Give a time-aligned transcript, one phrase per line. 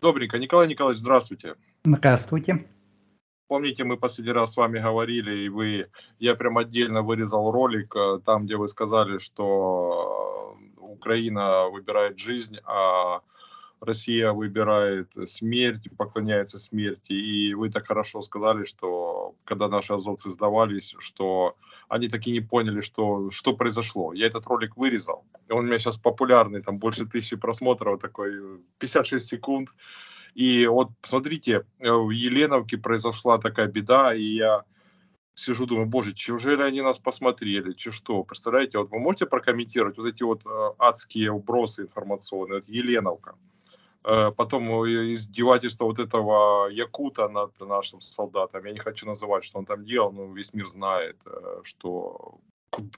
[0.00, 0.38] Добренько.
[0.38, 1.54] Николай Николаевич, здравствуйте.
[1.84, 2.66] Здравствуйте.
[3.48, 8.18] Помните, мы последний раз с вами говорили, и вы, я прям отдельно вырезал ролик, э,
[8.24, 13.20] там, где вы сказали, что Украина выбирает жизнь, а
[13.80, 17.12] Россия выбирает смерть, поклоняется смерти.
[17.12, 21.56] И вы так хорошо сказали, что когда наши азовцы сдавались, что
[21.88, 24.12] они таки не поняли, что, что произошло.
[24.12, 25.24] Я этот ролик вырезал.
[25.50, 29.68] Он у меня сейчас популярный, там больше тысячи просмотров, такой 56 секунд.
[30.34, 34.64] И вот смотрите, в Еленовке произошла такая беда, и я
[35.34, 38.24] сижу, думаю, боже, неужели они нас посмотрели, че что?
[38.24, 43.34] Представляете, вот вы можете прокомментировать вот эти вот э, адские убросы информационные, это Еленовка.
[44.06, 48.64] Э, потом э, издевательство вот этого Якута над нашим солдатом.
[48.64, 52.38] Я не хочу называть, что он там делал, но весь мир знает, э, что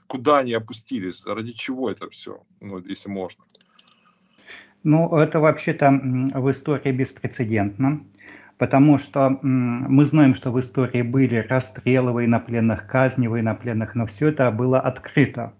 [0.07, 3.43] куда они опустились, ради чего это все, ну, если можно.
[4.83, 5.89] Ну, это вообще-то
[6.33, 8.01] в истории беспрецедентно,
[8.57, 14.51] потому что мы знаем, что в истории были расстрелы военнопленных, казни военнопленных, но все это
[14.51, 15.53] было открыто.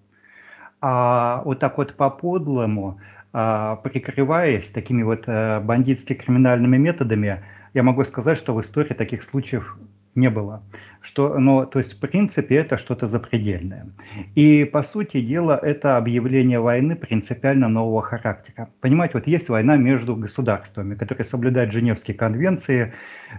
[0.81, 2.99] А вот так вот по-подлому
[3.31, 9.77] прикрываясь такими вот э, бандитски-криминальными методами, я могу сказать, что в истории таких случаев
[10.15, 10.63] не было.
[11.01, 13.87] Что, но, то есть, в принципе, это что-то запредельное.
[14.35, 18.69] И, по сути дела, это объявление войны принципиально нового характера.
[18.81, 22.93] Понимаете, вот есть война между государствами, которые соблюдают Женевские конвенции,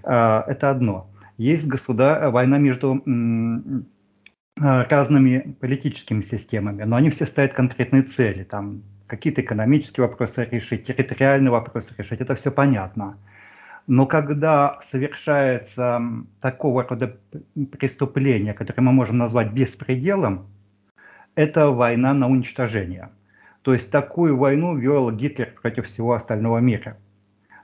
[0.04, 1.10] э, это одно.
[1.36, 2.30] Есть государ...
[2.30, 3.82] война между э,
[4.56, 11.50] разными политическими системами, но они все ставят конкретные цели, там какие-то экономические вопросы решить, территориальные
[11.50, 13.18] вопросы решить, это все понятно.
[13.86, 16.00] Но когда совершается
[16.40, 17.16] такого рода
[17.72, 20.46] преступление, которое мы можем назвать беспределом,
[21.34, 23.10] это война на уничтожение.
[23.62, 26.96] То есть такую войну вел Гитлер против всего остального мира–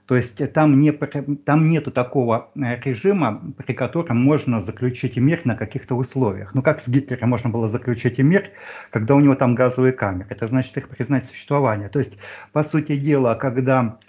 [0.07, 5.55] то есть там, не, там нету такого э, режима, при котором можно заключить мир на
[5.55, 6.55] каких-то условиях.
[6.55, 8.51] Ну как с Гитлером можно было заключить мир,
[8.89, 10.27] когда у него там газовые камеры?
[10.29, 11.89] Это значит их признать существование.
[11.89, 12.17] То есть,
[12.53, 13.99] по сути дела, когда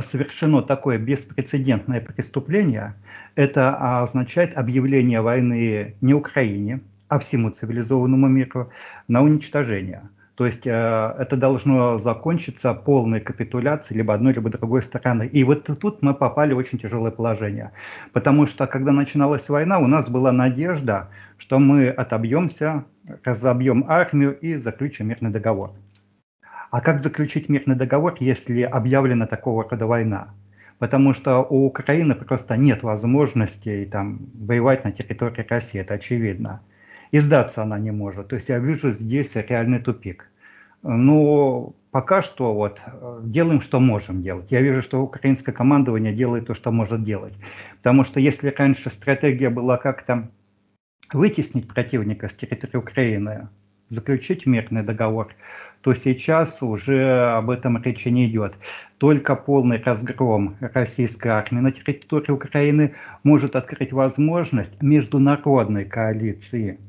[0.00, 2.96] совершено такое беспрецедентное преступление,
[3.36, 8.72] это означает объявление войны не Украине, а всему цивилизованному миру
[9.06, 10.08] на уничтожение.
[10.34, 15.28] То есть э, это должно закончиться полной капитуляцией либо одной, либо другой стороны.
[15.28, 17.70] И вот тут мы попали в очень тяжелое положение.
[18.12, 21.08] Потому что, когда начиналась война, у нас была надежда,
[21.38, 22.84] что мы отобьемся,
[23.22, 25.70] разобьем армию и заключим мирный договор.
[26.70, 30.34] А как заключить мирный договор, если объявлена такого рода война?
[30.80, 36.60] Потому что у Украины просто нет возможности там, воевать на территории России, это очевидно
[37.14, 38.26] и сдаться она не может.
[38.26, 40.28] То есть я вижу здесь реальный тупик.
[40.82, 44.50] Но пока что вот э, делаем, что можем делать.
[44.50, 47.34] Я вижу, что украинское командование делает то, что может делать.
[47.76, 50.28] Потому что если раньше стратегия была как-то
[51.12, 53.48] вытеснить противника с территории Украины,
[53.86, 55.36] заключить мирный договор,
[55.82, 58.56] то сейчас уже об этом речи не идет.
[58.98, 66.80] Только полный разгром российской армии на территории Украины может открыть возможность международной коалиции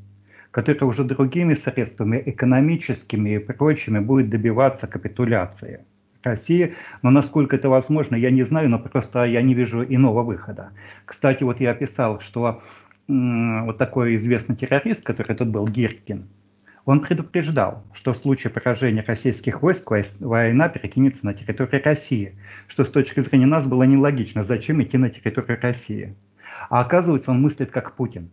[0.55, 5.81] которая уже другими средствами, экономическими и прочими, будет добиваться капитуляции
[6.23, 6.75] России.
[7.01, 10.69] Но насколько это возможно, я не знаю, но просто я не вижу иного выхода.
[11.03, 12.61] Кстати, вот я описал, что
[13.09, 16.25] вот такой известный террорист, который тут был, Гиркин,
[16.85, 22.33] он предупреждал, что в случае поражения российских войск война перекинется на территорию России,
[22.69, 26.15] что с точки зрения нас было нелогично, зачем идти на территорию России.
[26.69, 28.29] А оказывается, он мыслит как Путин.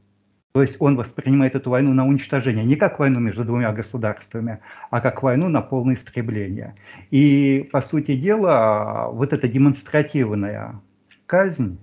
[0.52, 4.58] То есть он воспринимает эту войну на уничтожение не как войну между двумя государствами,
[4.90, 6.74] а как войну на полное истребление.
[7.10, 10.82] И, по сути дела, вот эта демонстративная
[11.24, 11.78] казнь,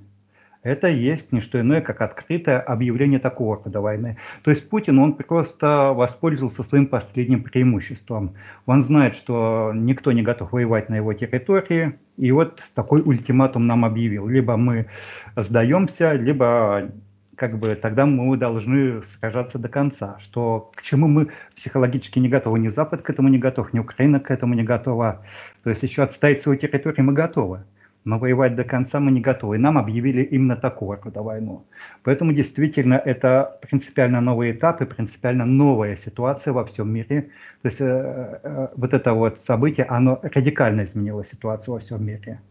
[0.61, 4.17] это есть не что иное, как открытое объявление такого рода войны.
[4.43, 8.35] То есть Путин, он просто воспользовался своим последним преимуществом.
[8.67, 13.83] Он знает, что никто не готов воевать на его территории, и вот такой ультиматум нам
[13.83, 14.27] объявил.
[14.27, 14.85] Либо мы
[15.35, 16.91] сдаемся, либо
[17.39, 22.59] как бы тогда мы должны сражаться до конца, что к чему мы психологически не готовы,
[22.59, 25.23] ни Запад к этому не готов, ни Украина к этому не готова.
[25.63, 27.63] То есть еще отстоять свою территорию мы готовы,
[28.03, 29.57] но воевать до конца мы не готовы.
[29.57, 31.65] Нам объявили именно такого рода войну.
[32.03, 37.29] Поэтому действительно это принципиально новый этап и принципиально новая ситуация во всем мире.
[37.61, 37.85] То есть э,
[38.43, 42.41] э, вот это вот событие, оно радикально изменило ситуацию во всем мире.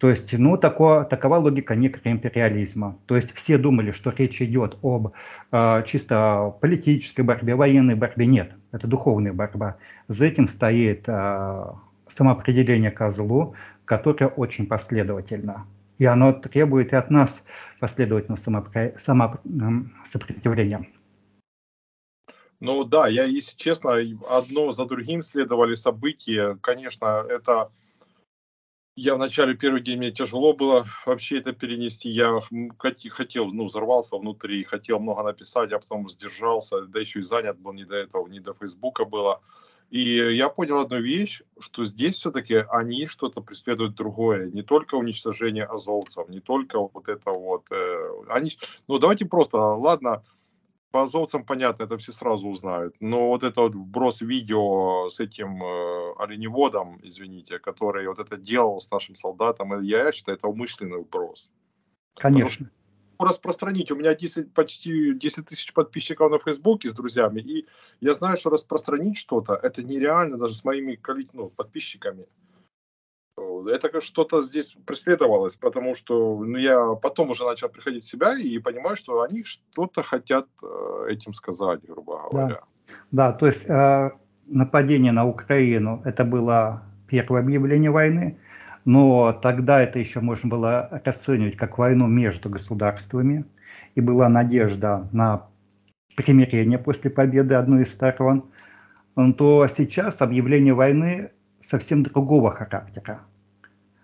[0.00, 2.98] То есть, ну, тако, такова логика некроимпериализма.
[3.04, 5.12] То есть все думали, что речь идет об
[5.52, 8.24] э, чисто политической борьбе, военной борьбе.
[8.24, 9.76] Нет, это духовная борьба.
[10.08, 11.64] За этим стоит э,
[12.08, 13.54] самоопределение ко злу,
[13.84, 15.66] которое очень последовательно.
[15.98, 17.42] И оно требует и от нас
[17.78, 20.86] последовательного самосопротивления.
[22.58, 23.98] Ну да, я, если честно,
[24.30, 26.56] одно за другим следовали события.
[26.62, 27.70] Конечно, это
[28.96, 32.10] я в начале первый день мне тяжело было вообще это перенести.
[32.10, 32.40] Я
[33.10, 37.72] хотел, ну, взорвался внутри, хотел много написать, а потом сдержался, да еще и занят был
[37.72, 39.40] не до этого, не до Фейсбука было.
[39.90, 45.64] И я понял одну вещь, что здесь все-таки они что-то преследуют другое, не только уничтожение
[45.64, 47.66] азовцев, не только вот это вот.
[47.72, 48.52] Э, они,
[48.86, 50.22] ну давайте просто, ладно,
[50.90, 52.96] по азовцам понятно, это все сразу узнают.
[53.00, 58.80] Но вот это вот вброс видео с этим э, оленеводом, извините, который вот это делал
[58.80, 61.52] с нашим солдатом, я считаю, это умышленный вброс.
[62.14, 62.70] Конечно.
[63.18, 63.90] Распространить.
[63.90, 67.66] У меня 10, почти 10 тысяч подписчиков на Фейсбуке с друзьями, и
[68.00, 70.98] я знаю, что распространить что-то, это нереально даже с моими
[71.34, 72.26] ну, подписчиками
[73.68, 78.36] это как что-то здесь преследовалось, потому что ну, я потом уже начал приходить в себя
[78.38, 82.60] и понимаю, что они что-то хотят э, этим сказать, грубо говоря.
[83.10, 84.10] Да, да то есть э,
[84.46, 88.38] нападение на Украину это было первое объявление войны,
[88.84, 93.44] но тогда это еще можно было расценивать как войну между государствами,
[93.94, 95.46] и была надежда на
[96.16, 98.44] примирение после победы одной из сторон,
[99.36, 101.30] то сейчас объявление войны
[101.60, 103.20] совсем другого характера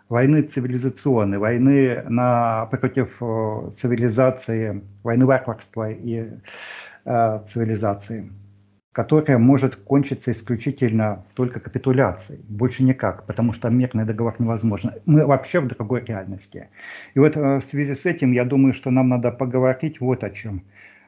[0.08, 6.30] войны цивилизационной, войны на, против э, цивилизации, войны варварства и
[7.04, 8.30] э, цивилизации,
[8.92, 14.92] которая может кончиться исключительно только капитуляцией, больше никак, потому что мирный договор невозможен.
[15.06, 16.68] Мы вообще в другой реальности.
[17.14, 20.30] И вот э, в связи с этим я думаю, что нам надо поговорить вот о
[20.30, 20.62] чем.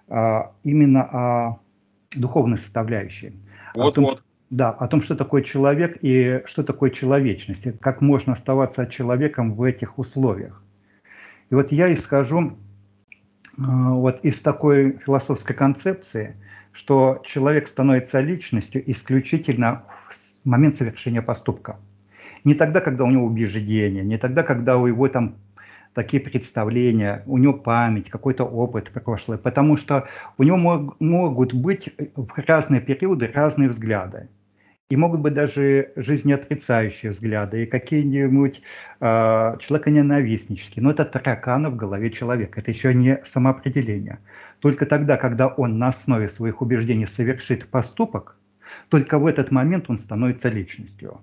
[0.09, 1.61] Э, именно о
[2.17, 3.35] духовной составляющей.
[3.75, 4.23] Вот, том, вот.
[4.50, 9.55] Да, о том, что такое человек и что такое человечность, и как можно оставаться человеком
[9.55, 10.62] в этих условиях.
[11.50, 12.50] И вот я исхожу э,
[13.56, 16.37] вот из такой философской концепции,
[16.73, 21.79] что человек становится личностью исключительно в момент совершения поступка.
[22.45, 25.37] Не тогда, когда у него убеждения, не тогда, когда у него там
[25.93, 30.09] такие представления, у него память, какой-то опыт прошлый, потому что
[30.39, 34.29] у него мог, могут быть в разные периоды разные взгляды.
[34.90, 38.62] И могут быть даже жизнеотрицающие взгляды, и какие-нибудь
[39.00, 40.82] э, человеконенавистнические.
[40.82, 44.19] Но это тараканы в голове человека, это еще не самоопределение.
[44.61, 48.38] Только тогда, когда он на основе своих убеждений совершит поступок,
[48.88, 51.20] только в этот момент он становится личностью.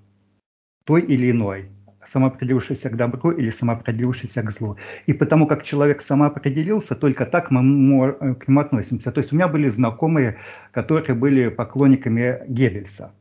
[0.84, 1.72] Той или иной,
[2.06, 4.78] самоопределившийся к добру или самоопределившийся к злу.
[5.08, 9.12] И потому как человек самоопределился, только так мы к нему относимся.
[9.12, 10.38] То есть у меня были знакомые,
[10.72, 13.12] которые были поклонниками Геббельса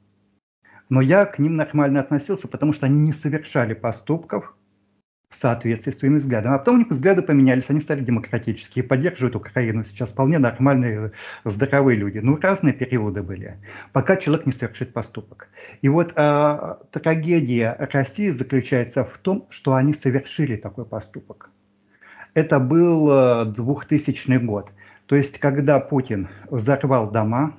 [0.88, 4.54] но я к ним нормально относился, потому что они не совершали поступков
[5.34, 6.54] в соответствии с своими взглядами.
[6.54, 9.84] А потом у них взгляды поменялись, они стали демократические, поддерживают Украину.
[9.84, 11.12] Сейчас вполне нормальные,
[11.44, 12.19] здоровые люди.
[12.19, 13.58] Ну, разные периоды были,
[13.92, 15.48] пока человек не совершит поступок.
[15.82, 21.50] И вот э, трагедия России заключается в том, что они совершили такой поступок.
[22.34, 24.70] Это был 2000 год.
[25.06, 27.56] То есть, когда Путин взорвал дома,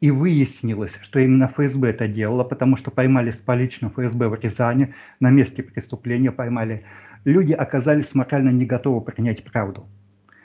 [0.00, 4.94] и выяснилось, что именно ФСБ это делало, потому что поймали с поличным ФСБ в Рязани,
[5.20, 6.84] на месте преступления поймали.
[7.24, 9.88] Люди оказались морально не готовы принять правду.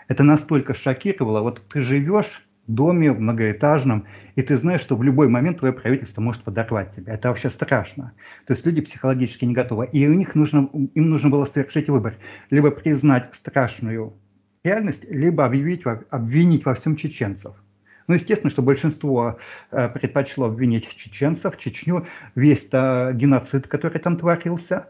[0.07, 1.41] Это настолько шокировало.
[1.41, 6.21] Вот ты живешь в доме многоэтажном, и ты знаешь, что в любой момент твое правительство
[6.21, 7.13] может подорвать тебя.
[7.13, 8.13] Это вообще страшно.
[8.45, 9.87] То есть люди психологически не готовы.
[9.91, 12.15] И у них нужно, им нужно было совершить выбор.
[12.49, 14.13] Либо признать страшную
[14.63, 17.55] реальность, либо объявить, обвинить во всем чеченцев.
[18.11, 19.37] Ну, естественно, что большинство
[19.71, 24.89] э, предпочло обвинить чеченцев, Чечню, весь -то геноцид, который там творился.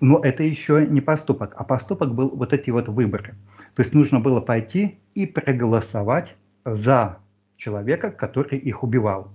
[0.00, 3.34] Но это еще не поступок, а поступок был вот эти вот выборы.
[3.74, 6.34] То есть нужно было пойти и проголосовать
[6.64, 7.18] за
[7.58, 9.30] человека, который их убивал,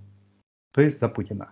[0.72, 1.52] то есть за Путина.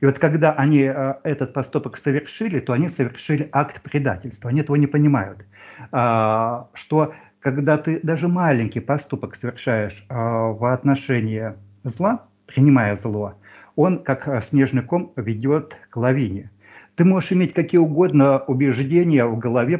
[0.00, 4.50] И вот когда они э, этот поступок совершили, то они совершили акт предательства.
[4.50, 5.44] Они этого не понимают.
[5.92, 7.14] А, что
[7.44, 13.34] когда ты даже маленький поступок совершаешь э, в отношении зла, принимая зло,
[13.76, 16.50] он, как а, снежный ком, ведет к лавине.
[16.96, 19.78] Ты можешь иметь какие угодно убеждения в голове,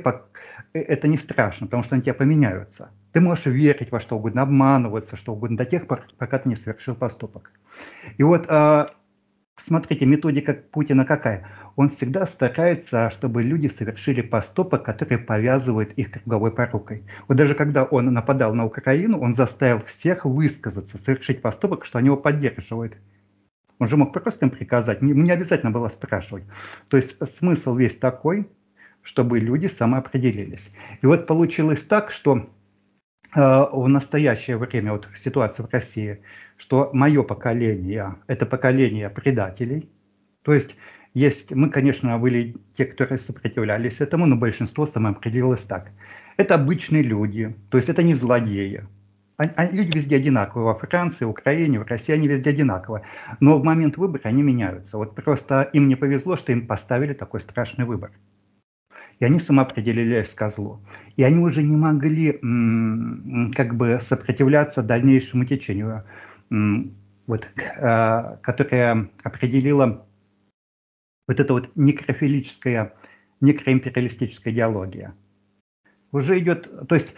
[0.74, 2.90] э, это не страшно, потому что они тебя поменяются.
[3.12, 6.56] Ты можешь верить во что угодно, обманываться, что угодно, до тех пор, пока ты не
[6.56, 7.50] совершил поступок.
[8.18, 8.86] И вот э,
[9.56, 11.48] Смотрите, методика Путина какая?
[11.76, 17.04] Он всегда старается, чтобы люди совершили поступок, который повязывает их круговой порукой.
[17.28, 22.06] Вот даже когда он нападал на Украину, он заставил всех высказаться, совершить поступок, что они
[22.06, 22.96] его поддерживают.
[23.78, 26.44] Он же мог просто им приказать, ему не обязательно было спрашивать.
[26.88, 28.48] То есть смысл весь такой,
[29.02, 30.70] чтобы люди самоопределились.
[31.02, 32.48] И вот получилось так, что
[33.34, 36.20] в настоящее время, вот ситуация в России,
[36.56, 39.88] что мое поколение– это поколение предателей.
[40.42, 40.76] То есть
[41.14, 45.90] есть, мы, конечно, были те, которые сопротивлялись этому, но большинство самоопределилось так.
[46.36, 48.84] Это обычные люди, то есть это не злодеи.
[49.36, 53.04] Они, люди везде одинаковые, во Франции, Украине, в России они везде одинаковые.
[53.40, 54.96] Но в момент выбора они меняются.
[54.96, 58.12] Вот просто им не повезло, что им поставили такой страшный выбор.
[59.20, 60.80] И они самоопределились к злу.
[61.16, 62.32] И они уже не могли
[63.54, 66.04] как бы сопротивляться дальнейшему течению,
[67.26, 70.06] вот, э, которое определило
[71.26, 72.92] вот эта вот некрофилическая,
[73.40, 75.14] некроимпериалистическая идеология.
[76.12, 77.14] Уже идет, то есть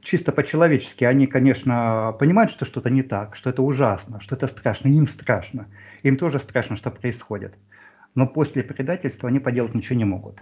[0.00, 4.88] чисто по-человечески, они, конечно, понимают, что что-то не так, что это ужасно, что это страшно,
[4.88, 5.68] им страшно.
[6.02, 7.54] Им тоже страшно, что происходит.
[8.14, 10.40] Но после предательства они поделать ничего не могут.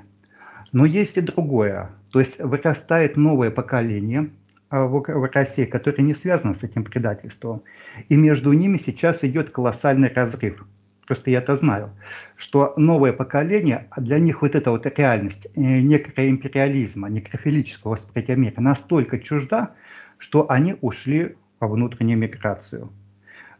[0.72, 1.90] Но есть и другое.
[2.10, 4.30] То есть вырастает новое поколение
[4.68, 7.62] а, в России, которое не связано с этим предательством.
[8.08, 10.64] И между ними сейчас идет колоссальный разрыв
[11.10, 11.90] просто я это знаю,
[12.36, 18.60] что новое поколение, а для них вот эта вот реальность э, некроимпериализма, некрофилического восприятия мира
[18.60, 19.74] настолько чужда,
[20.18, 22.92] что они ушли во внутреннюю миграцию.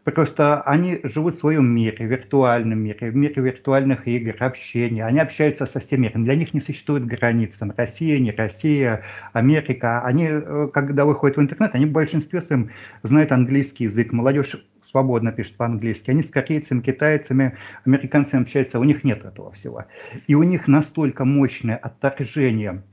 [0.03, 5.05] Просто они живут в своем мире, виртуальном мире, в мире виртуальных игр, общения.
[5.05, 6.23] Они общаются со всем миром.
[6.23, 7.57] Для них не существует границ.
[7.57, 9.03] Там, Россия, не Россия,
[9.33, 10.01] Америка.
[10.01, 12.71] Они, э, когда выходят в интернет, они в большинстве своем
[13.03, 14.11] знают английский язык.
[14.11, 16.09] Молодежь свободно пишут по-английски.
[16.09, 19.85] Они с корейцами, китайцами, американцами общаются, у них нет этого всего.
[20.25, 22.83] И у них настолько мощное отторжение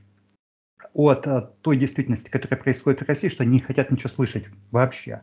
[0.93, 5.21] от, от той действительности, которая происходит в России, что они не хотят ничего слышать вообще.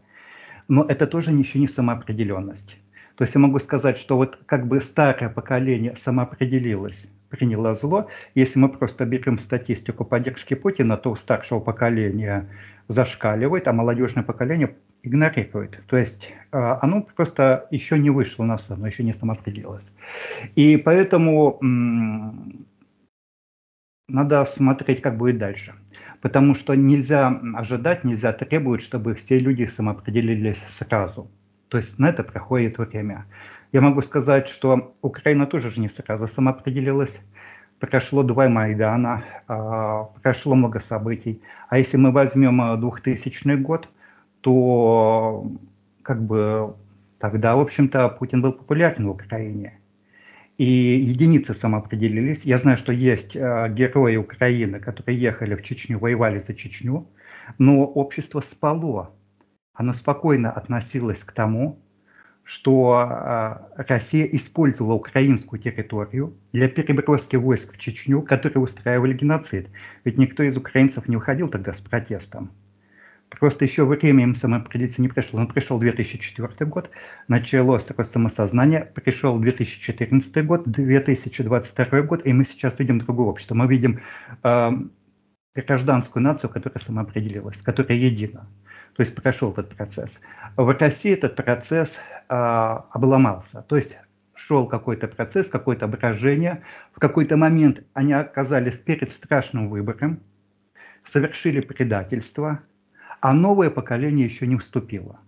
[0.69, 2.77] Но это тоже еще не самоопределенность.
[3.17, 8.09] То есть я могу сказать, что вот как бы старое поколение самоопределилось, приняло зло.
[8.35, 12.49] Если мы просто берем статистику поддержки Путина, то у старшего поколения
[12.89, 15.81] зашкаливает, а молодежное поколение игнорирует.
[15.87, 19.93] То есть э, оно просто еще не вышло на сцену, еще не самоопределилось.
[20.55, 21.59] И поэтому
[24.09, 25.75] надо смотреть, как будет дальше.
[26.27, 31.31] Потому что нельзя ожидать, нельзя требовать, чтобы все люди самоопределились сразу.
[31.69, 33.27] То есть на это проходит время.
[33.71, 37.21] Я могу сказать, что Украина тоже же не сразу самоопределилась.
[37.79, 41.41] Прошло два Майдана, а, прошло много событий.
[41.69, 43.89] А если мы возьмем 2000 год,
[44.41, 45.47] то
[46.03, 46.75] как бы
[47.21, 49.79] тогда, в общем-то, Путин был популярен в Украине.
[50.59, 52.45] И единицы самоопределились.
[52.45, 57.07] Я знаю, что есть э, герои Украины, которые ехали в Чечню, воевали за Чечню,
[57.59, 59.15] но общество спало.
[59.75, 61.83] Оно спокойно относилось к тому,
[62.43, 69.69] что э, Россия использовала украинскую территорию для переброски войск в Чечню, которые устраивали геноцид.
[70.05, 72.51] Ведь никто из украинцев не выходил тогда с протестом.
[73.29, 75.41] Просто еще время самоопределиться не пришло.
[75.41, 76.91] Он пришел 2004 год,
[77.29, 83.55] началось рост самосознания, пришел 2014 год, 2022 год, и мы сейчас видим другое общество.
[83.55, 84.01] Мы видим
[84.45, 84.71] э,
[85.55, 88.49] гражданскую нацию, которая самоопределилась, которая едина.
[88.95, 90.21] То есть прошел этот процесс.
[90.57, 93.63] В России этот процесс э, обломался.
[93.63, 93.99] То есть
[94.35, 96.63] шел какой-то процесс, какое-то брожение.
[96.93, 100.21] В какой-то момент они оказались перед страшным выбором,
[101.03, 102.61] совершили предательство–
[103.21, 105.21] а новое поколение еще не вступило.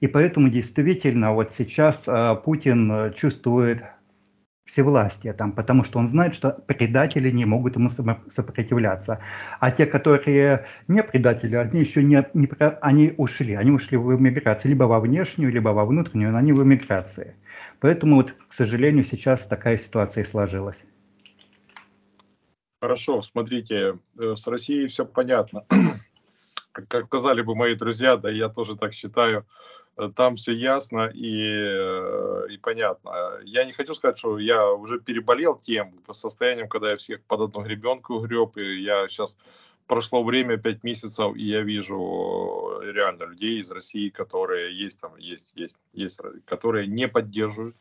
[0.00, 3.84] И поэтому действительно вот сейчас э, Путин э, чувствует
[4.64, 9.20] всевластие там, потому что он знает, что предатели не могут ему сопротивляться.
[9.60, 12.48] А те, которые не предатели, они еще не, не
[12.80, 16.62] они ушли, они ушли в эмиграцию, либо во внешнюю, либо во внутреннюю, но они в
[16.62, 17.36] эмиграции.
[17.80, 20.84] Поэтому, вот, к сожалению, сейчас такая ситуация сложилась.
[22.80, 25.64] Хорошо, смотрите, э, с Россией все понятно
[26.72, 29.46] как сказали бы мои друзья, да я тоже так считаю,
[29.96, 33.40] э, там все ясно и, э, и понятно.
[33.44, 37.40] Я не хочу сказать, что я уже переболел тем по состояниям, когда я всех под
[37.42, 39.36] одну гребенку греб, и я сейчас
[39.86, 45.52] прошло время, пять месяцев, и я вижу реально людей из России, которые есть там, есть,
[45.54, 47.76] есть, есть, которые не поддерживают.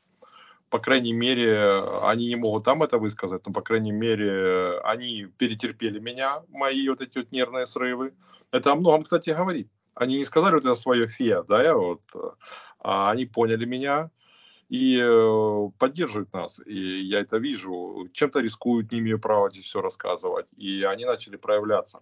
[0.69, 6.00] По крайней мере, они не могут там это высказать, но, по крайней мере, они перетерпели
[6.00, 8.13] меня, мои вот эти вот нервные срывы.
[8.51, 9.70] Это о многом, кстати, говорит.
[9.93, 12.01] Они не сказали вот это свое фе, да, я вот,
[12.79, 14.10] а они поняли меня
[14.70, 16.62] и э, поддерживают нас.
[16.65, 18.08] И я это вижу.
[18.13, 20.48] Чем-то рискуют, не имею права здесь все рассказывать.
[20.55, 22.00] И они начали проявляться.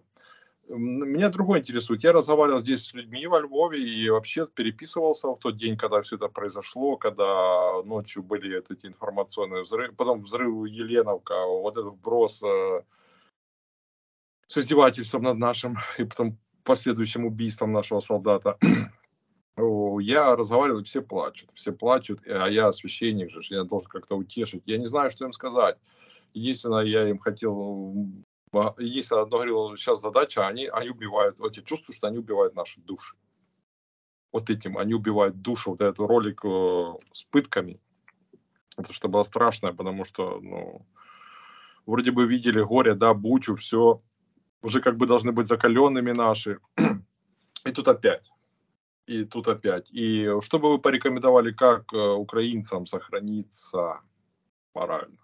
[0.68, 2.04] Меня другое интересует.
[2.04, 6.14] Я разговаривал здесь с людьми во Львове и вообще переписывался в тот день, когда все
[6.14, 12.82] это произошло, когда ночью были эти информационные взрывы, потом взрыв Еленовка, вот этот вброс э,
[14.50, 18.58] с издевательством над нашим и потом последующим убийством нашего солдата.
[20.00, 24.62] Я разговариваю, все плачут, все плачут, а я священник же, я должен как-то утешить.
[24.64, 25.76] Я не знаю, что им сказать.
[26.32, 27.94] Единственное, я им хотел,
[28.78, 32.80] единственное, одно говорил, сейчас задача, они, они убивают, вот я чувствую, что они убивают наши
[32.80, 33.16] души.
[34.32, 37.80] Вот этим, они убивают душу, вот этот ролик э, с пытками.
[38.78, 40.86] Это что было страшное, потому что, ну,
[41.84, 44.00] вроде бы видели горе, да, бучу, все,
[44.62, 46.58] уже как бы должны быть закаленными наши.
[47.66, 48.30] И тут опять.
[49.06, 49.90] И тут опять.
[49.90, 54.00] И что бы вы порекомендовали, как э, украинцам сохраниться
[54.74, 55.18] морально?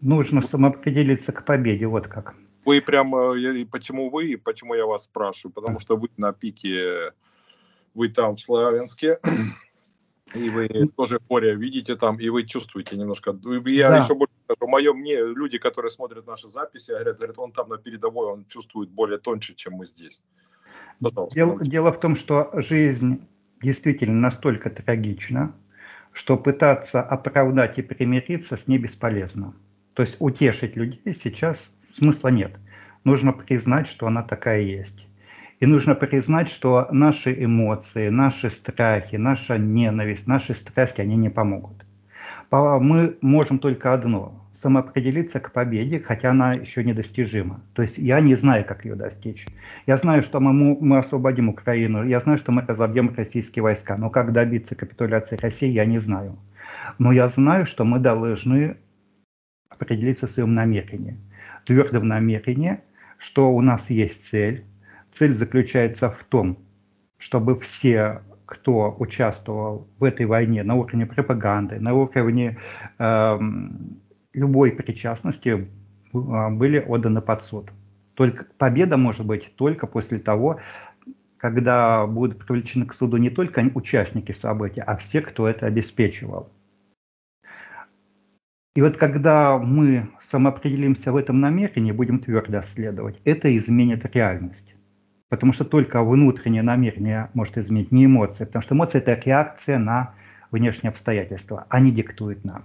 [0.00, 2.34] Нужно самоопределиться к победе, вот как.
[2.64, 5.54] Вы прям, э, почему вы, почему я вас спрашиваю?
[5.54, 7.12] Потому что вы на пике,
[7.94, 9.18] вы там в Славянске,
[10.34, 13.38] и вы тоже горе видите там, и вы чувствуете немножко.
[13.66, 13.98] Я да.
[13.98, 17.78] еще больше скажу, мое мне люди, которые смотрят наши записи, говорят, говорят, он там на
[17.78, 20.22] передовой, он чувствует более тоньше, чем мы здесь.
[21.32, 23.26] Дело, дело в том, что жизнь
[23.62, 25.54] действительно настолько трагична,
[26.12, 29.54] что пытаться оправдать и примириться с ней бесполезно.
[29.94, 32.58] То есть утешить людей сейчас смысла нет.
[33.04, 35.05] Нужно признать, что она такая есть.
[35.58, 41.84] И нужно признать, что наши эмоции, наши страхи, наша ненависть, наши страсти, они не помогут.
[42.50, 47.60] Мы можем только одно– самоопределиться к победе, хотя она еще недостижима.
[47.74, 49.46] То есть я не знаю, как ее достичь.
[49.86, 54.10] Я знаю, что мы, мы освободим Украину, я знаю, что мы разобьем российские войска, но
[54.10, 56.38] как добиться капитуляции России, я не знаю.
[56.98, 58.76] Но я знаю, что мы должны
[59.68, 61.18] определиться в своем намерении,
[61.64, 62.80] твердом намерении,
[63.18, 64.64] что у нас есть цель,
[65.16, 66.58] Цель заключается в том,
[67.16, 72.58] чтобы все, кто участвовал в этой войне на уровне пропаганды, на уровне
[72.98, 73.38] э,
[74.34, 75.66] любой причастности,
[76.12, 77.72] а, были отданы под суд.
[78.12, 80.60] Только победа может быть только после того,
[81.38, 86.52] когда будут привлечены к суду не только участники события, а все, кто это обеспечивал.
[88.74, 94.75] И вот когда мы самоопределимся в этом намерении, будем твердо следовать, это изменит реальность.
[95.28, 98.44] Потому что только внутреннее намерение может изменить, не эмоции.
[98.44, 100.14] Потому что эмоции– это реакция на
[100.52, 101.66] внешние обстоятельства.
[101.68, 102.64] Они диктуют нам.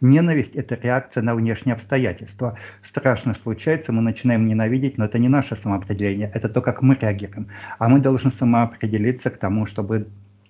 [0.00, 2.58] Ненависть– это реакция на внешние обстоятельства.
[2.82, 7.48] Страшно случается, мы начинаем ненавидеть, но это не наше самоопределение, это то, как мы реагируем.
[7.78, 10.08] А мы должны самоопределиться к тому, чтобы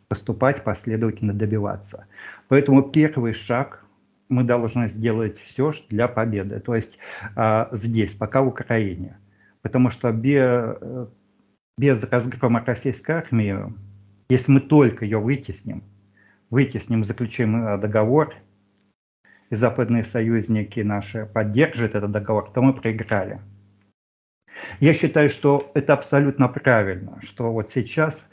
[0.09, 2.07] поступать, последовательно добиваться.
[2.49, 3.85] Поэтому первый шаг
[4.29, 6.59] мы должны сделать все для победы.
[6.59, 6.99] То есть
[7.37, 9.19] э, здесь, пока в Украине.
[9.63, 10.77] Потому что без
[11.77, 13.73] без разгрома российской армии,
[14.29, 15.83] если мы только ее вытесним,
[16.51, 18.35] вытесним, заключим э, договор,
[19.51, 23.41] и западные союзники наши поддержат этот договор, то мы проиграли.
[24.81, 28.27] Я считаю, что это абсолютно правильно, что вот сейчас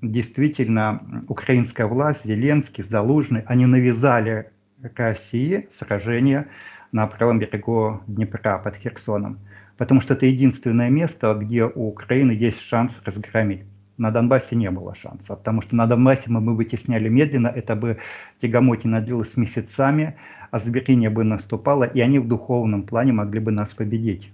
[0.00, 6.48] действительно украинская власть, Зеленский, Залужный, они навязали России сражение
[6.92, 9.40] на правом берегу Днепра под Херсоном
[9.76, 13.64] потому что это единственное место, где у Украины есть шанс разгромить.
[13.96, 17.98] На Донбассе не было шанса, потому что на Донбассе мы бы вытесняли медленно, это бы
[18.40, 20.16] тягомотина длилась месяцами,
[20.50, 24.32] а зверение бы наступало, и они в духовном плане могли бы нас победить.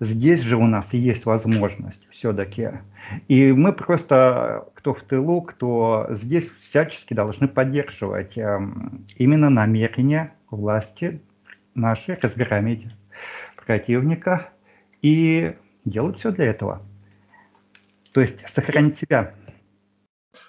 [0.00, 2.70] Здесь же у нас есть возможность все-таки.
[3.26, 8.60] И мы просто, кто в тылу, кто здесь, всячески должны поддерживать э,
[9.16, 11.20] именно намерение власти
[11.74, 12.86] нашей разгромить
[13.68, 14.50] противника
[15.02, 15.54] и
[15.84, 16.80] делать все для этого.
[18.12, 19.34] То есть сохранить себя.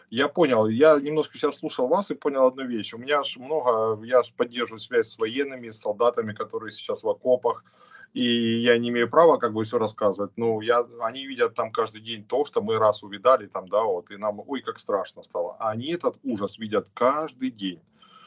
[0.09, 0.69] Я понял.
[0.69, 2.93] Я немножко сейчас слушал вас и понял одну вещь.
[2.93, 7.09] У меня же много, я же поддерживаю связь с военными, с солдатами, которые сейчас в
[7.09, 7.65] окопах.
[8.13, 10.31] И я не имею права как бы все рассказывать.
[10.37, 14.11] Но я, они видят там каждый день то, что мы раз увидали там, да, вот,
[14.11, 15.57] и нам, ой, как страшно стало.
[15.59, 17.81] А они этот ужас видят каждый день.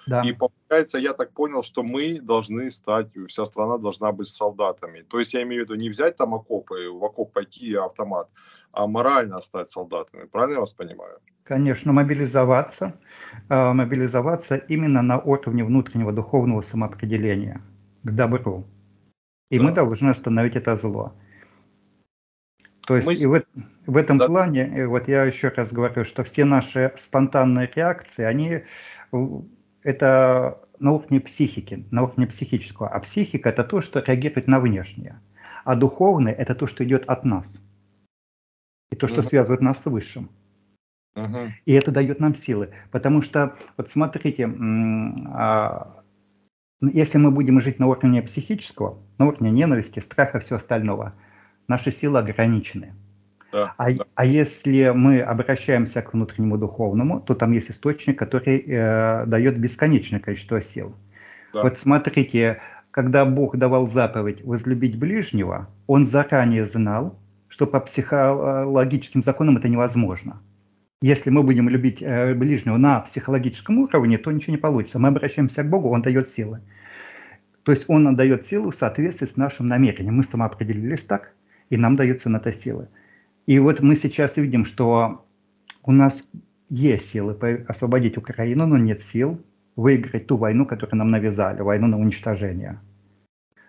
[0.06, 0.22] Да.
[0.22, 5.02] И получается, я так понял, что мы должны стать, вся страна должна быть солдатами.
[5.02, 8.28] То есть я имею в виду не взять там окопы, в окоп пойти и автомат,
[8.72, 10.24] а морально стать солдатами.
[10.24, 11.18] Правильно я вас понимаю?
[11.44, 12.94] Конечно, мобилизоваться,
[13.48, 17.60] а, мобилизоваться именно на уровне внутреннего духовного самоопределения
[18.02, 18.64] к добру.
[19.50, 19.64] И да.
[19.64, 21.12] мы должны остановить это зло.
[22.86, 23.14] То есть мы...
[23.14, 23.44] и в,
[23.86, 24.26] в этом да.
[24.26, 28.64] плане, вот я еще раз говорю, что все наши спонтанные реакции, они
[29.82, 32.88] это на уровне психики, на уровне психического.
[32.88, 35.20] А психика– это то, что реагирует на внешнее.
[35.64, 37.60] А духовное– это то, что идет от нас.
[38.90, 39.28] И то, что uh-huh.
[39.28, 40.30] связывает нас с Высшим.
[41.16, 41.50] Uh-huh.
[41.66, 42.70] И это дает нам силы.
[42.90, 46.02] Потому что, вот смотрите, а,
[46.80, 51.14] если мы будем жить на уровне психического, на уровне ненависти, страха, все остального,
[51.68, 52.94] наши силы ограничены.
[53.52, 54.04] Да, а, да.
[54.14, 60.20] а если мы обращаемся к внутреннему духовному, то там есть источник, который э, дает бесконечное
[60.20, 60.96] количество сил.
[61.52, 61.62] Да.
[61.62, 62.60] Вот смотрите,
[62.90, 70.40] когда Бог давал заповедь возлюбить ближнего, Он заранее знал, что по психологическим законам это невозможно.
[71.02, 74.98] Если мы будем любить э, ближнего на психологическом уровне, то ничего не получится.
[74.98, 76.60] Мы обращаемся к Богу, Он дает силы.
[77.64, 80.16] То есть Он дает силу в соответствии с нашим намерением.
[80.16, 81.32] Мы самоопределились так,
[81.68, 82.88] и нам дается на это силы.
[83.46, 85.24] И вот мы сейчас видим, что
[85.82, 86.22] у нас
[86.68, 87.36] есть силы
[87.68, 89.40] освободить Украину, но нет сил
[89.76, 92.78] выиграть ту войну, которую нам навязали, войну на уничтожение.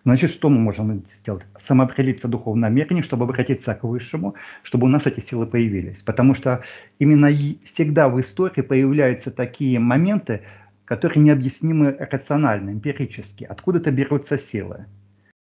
[0.05, 1.45] Значит, что мы можем сделать?
[1.57, 6.03] Самоопределиться духовным намерением, чтобы обратиться к Высшему, чтобы у нас эти силы появились.
[6.03, 6.61] Потому что
[6.99, 7.29] именно
[7.63, 10.41] всегда в истории появляются такие моменты,
[10.83, 13.45] которые необъяснимы рационально, эмпирически.
[13.45, 14.87] Откуда-то берутся силы.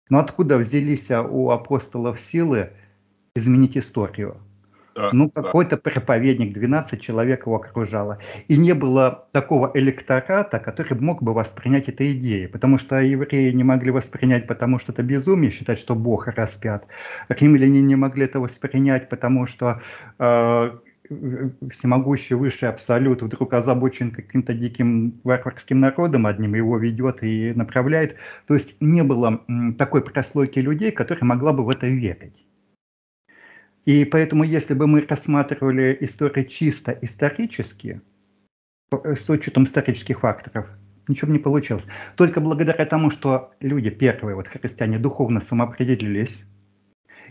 [0.09, 2.69] Но откуда взялись у апостолов силы
[3.35, 4.37] изменить историю?
[4.93, 5.89] Да, ну, какой-то да.
[5.89, 8.17] проповедник, 12 человек его окружало.
[8.49, 12.49] И не было такого электората, который мог бы воспринять эту идею.
[12.49, 16.87] Потому что евреи не могли воспринять, потому что это безумие, считать, что Бог распят.
[17.29, 19.81] Римляне не могли это воспринять, потому что
[20.19, 20.71] э,
[21.71, 28.17] всемогущий высший абсолют вдруг озабочен каким-то диким варварским народом одним, его ведет и направляет.
[28.45, 29.41] То есть не было
[29.77, 32.45] такой прослойки людей, которая могла бы в это верить.
[33.85, 38.01] И поэтому, если бы мы рассматривали историю чисто исторически,
[38.91, 40.67] э, с учетом исторических факторов,
[41.07, 41.87] ничего не получилось.
[42.15, 46.43] Только благодаря тому, что люди, первые вот христиане, духовно самоопределились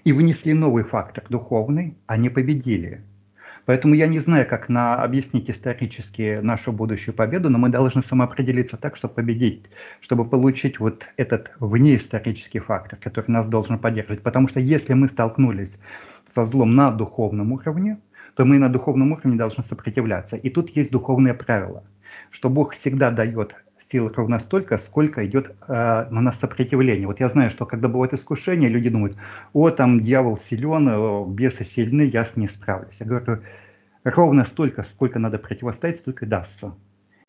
[0.04, 3.04] и внесли новый фактор духовный, они победили.
[3.70, 8.76] Поэтому я не знаю, как на, объяснить исторически нашу будущую победу, но мы должны самоопределиться
[8.76, 9.66] так, чтобы победить,
[10.00, 14.24] чтобы получить вот этот внеисторический фактор, который нас должен поддерживать.
[14.24, 15.78] Потому что если мы столкнулись
[16.28, 18.00] со злом на духовном уровне,
[18.34, 20.34] то мы на духовном уровне должны сопротивляться.
[20.34, 21.84] И тут есть духовное правило,
[22.32, 23.54] что Бог всегда дает
[23.90, 25.72] сил ровно столько, сколько идет э,
[26.10, 27.06] на нас сопротивление.
[27.06, 29.16] Вот я знаю, что когда бывает искушение, люди думают,
[29.52, 32.96] о, там дьявол силен, о, бесы сильны, я с ней справлюсь.
[33.00, 33.42] Я говорю,
[34.04, 36.74] ровно столько, сколько надо противостоять, столько дастся.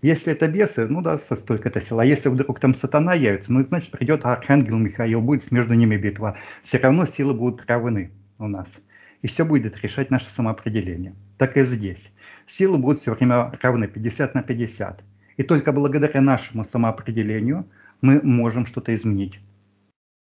[0.04, 2.04] Если это бесы, ну дастся столько это сила.
[2.04, 6.38] А если вдруг там сатана явится, ну значит придет архангел Михаил, будет между ними битва.
[6.64, 8.82] Все равно силы будут равны у нас.
[9.22, 11.14] И все будет решать наше самоопределение.
[11.38, 12.12] Так и здесь.
[12.48, 15.04] Силы будут все время равны 50 на 50.
[15.42, 17.66] И только благодаря нашему самоопределению
[18.02, 19.40] мы можем что-то изменить.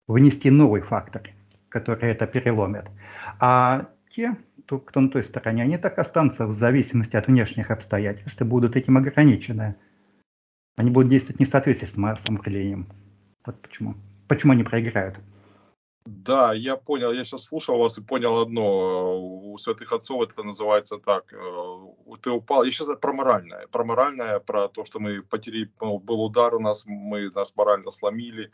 [0.07, 1.29] Внести новый фактор,
[1.69, 2.85] который это переломит.
[3.41, 8.45] А те, кто на той стороне, они так останутся в зависимости от внешних обстоятельств и
[8.45, 9.75] будут этим ограничены.
[10.77, 12.87] Они будут действовать не в соответствии с самоопределением.
[13.45, 13.97] Вот почему.
[14.29, 15.19] Почему они проиграют.
[16.05, 19.21] Да, я понял, я сейчас слушал вас и понял одно.
[19.21, 21.33] У святых отцов это называется так.
[21.33, 22.65] Э, ты упал.
[22.65, 23.67] Я сейчас про моральное.
[23.69, 28.51] Про моральное, про то, что мы потеряли, был удар у нас, мы нас морально сломили.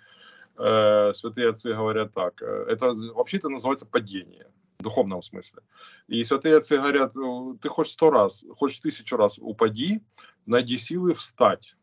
[0.59, 2.43] Э, святые отцы говорят так.
[2.43, 4.47] Э, это вообще-то называется падение
[4.79, 5.63] в духовном смысле.
[6.07, 7.15] И святые отцы говорят,
[7.63, 10.03] ты хоть сто раз, хоть тысячу раз упади,
[10.47, 11.75] найди силы встать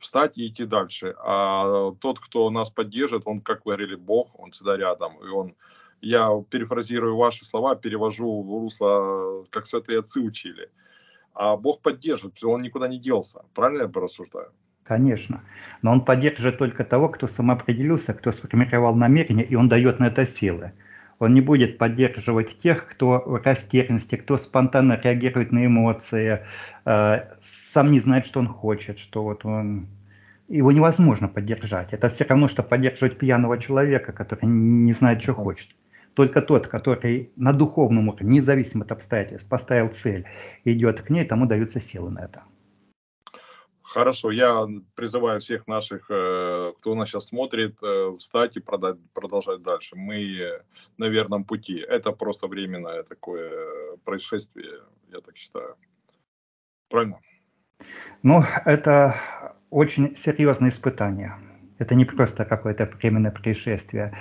[0.00, 1.14] встать и идти дальше.
[1.24, 5.12] А тот, кто нас поддержит, он, как вы говорили, Бог, он всегда рядом.
[5.24, 5.54] И он,
[6.00, 10.68] я перефразирую ваши слова, перевожу в русло, как святые отцы учили.
[11.34, 13.42] А Бог поддержит, он никуда не делся.
[13.54, 14.50] Правильно я рассуждаю?
[14.82, 15.44] Конечно.
[15.82, 20.26] Но он поддержит только того, кто самоопределился, кто сформировал намерение, и он дает на это
[20.26, 20.72] силы.
[21.20, 26.46] Он не будет поддерживать тех, кто в растерянности, кто спонтанно реагирует на эмоции,
[26.86, 29.86] э, сам не знает, что он хочет, что вот он...
[30.48, 31.92] Его невозможно поддержать.
[31.92, 35.68] Это все равно, что поддерживать пьяного человека, который не знает, что хочет.
[36.14, 40.24] Только тот, который на духовном уровне, независимо от обстоятельств, поставил цель
[40.64, 42.42] и идет к ней, тому даются силы на это.
[43.90, 49.96] Хорошо, я призываю всех наших, э, кто нас сейчас смотрит, э, встать и продолжать дальше.
[49.96, 50.62] Мы
[50.96, 51.78] на верном пути.
[51.78, 53.50] Это просто временное такое
[54.04, 55.74] происшествие, я так считаю.
[56.88, 57.18] Правильно?
[58.22, 59.20] Ну, это
[59.70, 61.32] очень серьезное испытание.
[61.78, 64.16] Это не просто какое-то временное происшествие,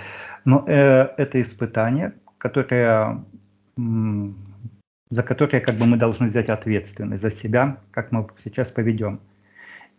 [0.45, 3.23] но э, это испытание, которое,
[5.11, 9.19] за которое как бы мы должны взять ответственность за себя, как мы сейчас поведем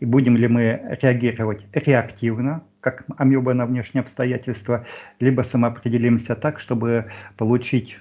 [0.00, 4.86] и будем ли мы реагировать реактивно, как амеба на внешние обстоятельства,
[5.20, 7.98] либо самоопределимся так, чтобы получить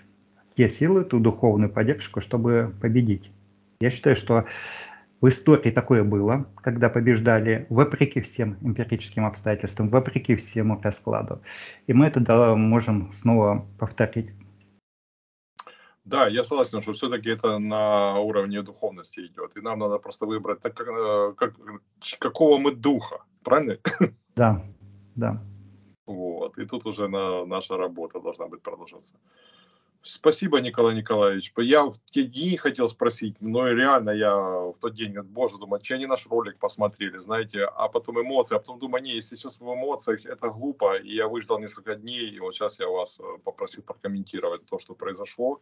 [0.56, 3.32] те силы, ту духовную поддержку, чтобы победить.
[3.82, 4.46] Я считаю, что
[5.22, 11.42] В истории такое было, когда побеждали вопреки всем эмпирическим обстоятельствам, вопреки всему раскладу.
[11.88, 14.30] И мы это можем снова повторить.
[16.10, 19.58] Да, я согласен, что все-таки это на уровне духовности идет.
[19.58, 21.56] И нам надо просто выбрать, так как, э, как,
[22.20, 23.78] какого мы духа, правильно?
[24.36, 24.62] Да,
[25.16, 25.42] да.
[26.08, 26.58] Вот.
[26.58, 29.14] И тут уже на, наша работа должна быть продолжаться.
[30.02, 31.52] Спасибо, Николай Николаевич.
[31.58, 35.96] Я в те дни хотел спросить, но реально я в тот день, боже, думаю, че
[35.96, 39.64] они наш ролик посмотрели, знаете, а потом эмоции, а потом думаю, не, если сейчас в
[39.64, 43.84] эмоциях, это глупо, и я выждал несколько дней, и вот сейчас я вас э, попросил
[43.84, 45.62] прокомментировать то, что произошло,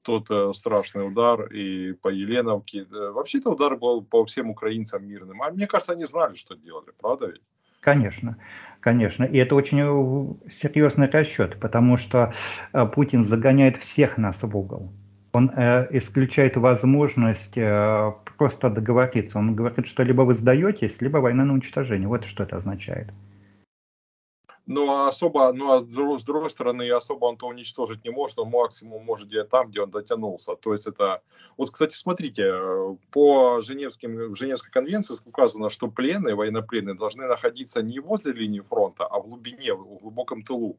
[0.00, 2.86] тот э, страшный удар и по Еленовке.
[2.90, 6.90] Э, вообще-то удар был по всем украинцам мирным, а мне кажется, они знали, что делали,
[6.98, 7.42] правда ведь?
[7.84, 8.38] Конечно,
[8.80, 9.24] конечно.
[9.24, 12.32] И это очень э, серьезный расчет, потому что
[12.72, 14.90] э, Путин загоняет всех нас в угол.
[15.34, 19.38] Он э, исключает возможность э, просто договориться.
[19.38, 22.08] Он говорит, что либо вы сдаетесь, либо война на уничтожение.
[22.08, 23.12] Вот что это означает.
[24.66, 29.04] А особо, ну, а с другой стороны, особо он то уничтожить не может, он максимум
[29.04, 30.56] может делать там, где он дотянулся.
[30.56, 31.20] То есть это...
[31.58, 32.50] Вот, кстати, смотрите,
[33.10, 39.04] по Женевским, в Женевской конвенции указано, что пленные, военнопленные должны находиться не возле линии фронта,
[39.04, 40.78] а в глубине, в глубоком тылу.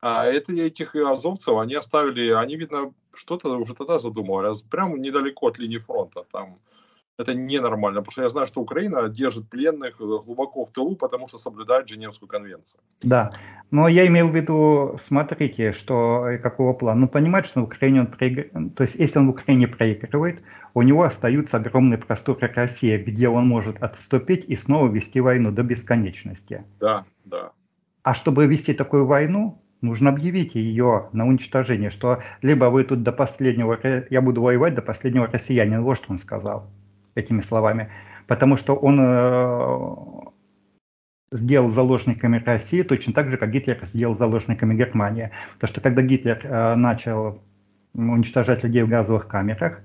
[0.00, 5.58] А это, этих азовцев они оставили, они, видно, что-то уже тогда задумывали, прямо недалеко от
[5.58, 6.60] линии фронта, там
[7.20, 11.38] это ненормально, потому что я знаю, что Украина держит пленных глубоко в тылу, потому что
[11.38, 12.80] соблюдает Женевскую конвенцию.
[13.02, 13.30] Да,
[13.70, 17.00] но я имел в виду, смотрите, что какого плана.
[17.02, 20.42] Ну, понимать, что в Украине он проигрывает, то есть если он в Украине проигрывает,
[20.74, 25.62] у него остаются огромные просторы России, где он может отступить и снова вести войну до
[25.62, 26.64] бесконечности.
[26.80, 27.52] Да, да.
[28.02, 33.12] А чтобы вести такую войну, нужно объявить ее на уничтожение, что либо вы тут до
[33.12, 33.78] последнего,
[34.10, 36.70] я буду воевать до последнего россиянина, вот что он сказал
[37.14, 37.90] этими словами,
[38.26, 39.96] потому что он э,
[41.32, 45.30] сделал заложниками России точно так же, как Гитлер сделал заложниками Германии.
[45.58, 47.40] То, что когда Гитлер э, начал
[47.94, 49.80] уничтожать людей в газовых камерах,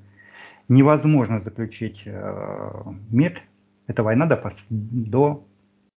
[0.67, 3.41] невозможно заключить э, мир,
[3.87, 5.47] это война до, до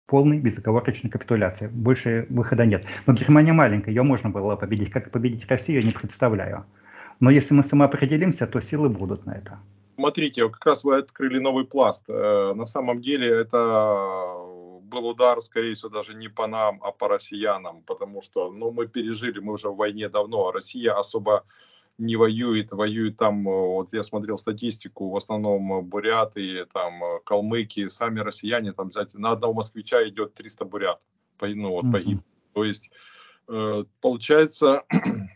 [0.08, 1.68] полной безоговорочной капитуляции.
[1.68, 2.86] Больше выхода нет.
[3.06, 4.92] Но Германия маленькая, ее можно было победить.
[4.92, 6.66] Как победить Россию, я не представляю.
[7.20, 9.60] Но если мы самоопределимся, то силы будут на это
[9.96, 12.04] смотрите, как раз вы открыли новый пласт.
[12.08, 14.36] Э, на самом деле это
[14.82, 18.88] был удар, скорее всего, даже не по нам, а по россиянам, потому что ну, мы
[18.88, 21.44] пережили, мы уже в войне давно, а Россия особо
[21.98, 28.20] не воюет, воюет там, э, вот я смотрел статистику, в основном буряты, там, калмыки, сами
[28.20, 31.02] россияне, там взять, на одного москвича идет 300 бурят,
[31.42, 32.20] ну, вот, погиб.
[32.20, 32.54] Mm-hmm.
[32.54, 32.90] То есть,
[33.48, 34.84] э, получается,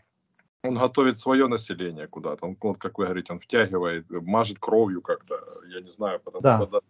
[0.62, 2.46] он готовит свое население куда-то.
[2.46, 5.36] Он, вот, как вы говорите, он втягивает, мажет кровью как-то,
[5.68, 6.62] я не знаю, потому да.
[6.62, 6.82] что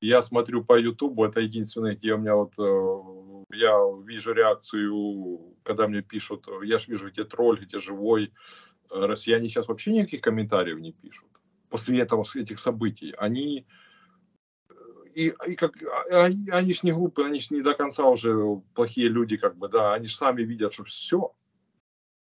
[0.00, 5.88] я смотрю по Ютубу, это единственное, где у меня вот э, я вижу реакцию, когда
[5.88, 8.32] мне пишут, я же вижу, где тролль, где живой.
[8.90, 11.28] Россияне сейчас вообще никаких комментариев не пишут
[11.68, 13.12] после этого этих событий.
[13.18, 13.66] Они
[15.14, 15.74] и, и как
[16.10, 18.34] они, они ж не глупые, они ж не до конца уже
[18.74, 21.34] плохие люди, как бы, да, они же сами видят, что все,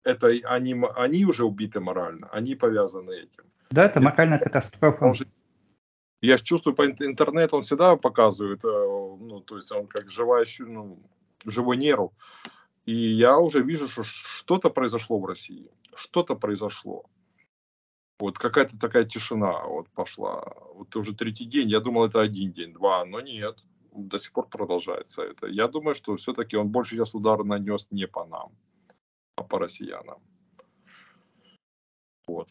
[0.07, 3.45] это они, они уже убиты морально, они повязаны этим.
[3.71, 5.13] Да, это моральная катастрофа.
[6.23, 10.99] я чувствую по интернету, он всегда показывает, э, ну, то есть он как живая, ну,
[11.45, 12.13] живой нерв.
[12.85, 17.05] И я уже вижу, что что-то произошло в России, что-то произошло.
[18.21, 20.45] Вот какая-то такая тишина вот пошла.
[20.75, 23.59] Вот уже третий день, я думал, это один день, два, но нет,
[23.93, 25.49] до сих пор продолжается это.
[25.49, 28.53] Я думаю, что все-таки он больше сейчас удар нанес не по нам
[29.45, 30.19] по россиянам.
[32.27, 32.49] Вот.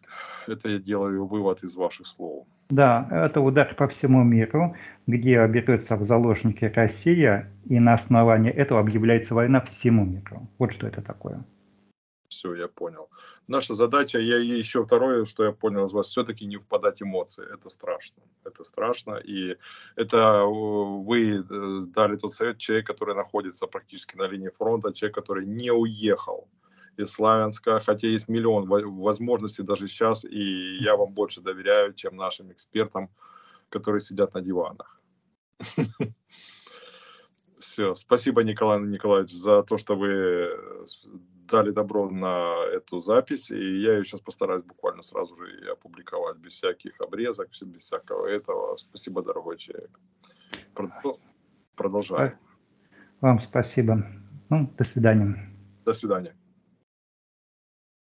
[0.47, 2.47] Это я делаю вывод из ваших слов.
[2.69, 8.79] Да, это удар по всему миру, где берется в заложники Россия, и на основании этого
[8.79, 10.47] объявляется война всему миру.
[10.57, 11.45] Вот что это такое.
[12.29, 13.09] Все, я понял.
[13.47, 17.45] Наша задача, я еще второе, что я понял из вас, все-таки не впадать в эмоции.
[17.53, 18.23] Это страшно.
[18.43, 19.15] Это страшно.
[19.15, 19.57] И
[19.95, 25.45] это вы э, дали тот совет, человек, который находится практически на линии фронта, человек, который
[25.45, 26.47] не уехал
[26.97, 32.51] из Славянска, хотя есть миллион возможностей даже сейчас, и я вам больше доверяю, чем нашим
[32.51, 33.09] экспертам,
[33.69, 35.01] которые сидят на диванах.
[37.59, 40.49] Все, спасибо, Николай Николаевич, за то, что вы
[41.47, 46.37] дали добро на эту запись, и я ее сейчас постараюсь буквально сразу же и опубликовать,
[46.37, 48.75] без всяких обрезок, без всякого этого.
[48.77, 49.99] Спасибо, дорогой человек.
[51.75, 52.37] Продолжаем.
[53.21, 54.05] Вам спасибо.
[54.49, 55.51] Ну, до свидания.
[55.85, 56.35] До свидания.